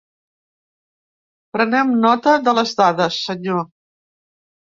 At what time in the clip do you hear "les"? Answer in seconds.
2.61-2.73